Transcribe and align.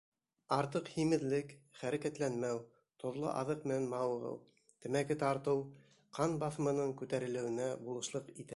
Артыҡ 0.55 0.87
һимеҙлек, 0.93 1.51
хәрәкәтләнмәү, 1.81 2.57
тоҙло 3.03 3.33
аҙыҡ 3.41 3.67
менән 3.71 3.85
мауығыу, 3.93 4.39
тәмәке 4.87 5.19
тартыу 5.25 5.63
ҡан 6.19 6.37
баҫымының 6.45 6.97
күтәрелеүенә 7.03 7.73
булышлыҡ 7.85 8.33
итә. 8.37 8.49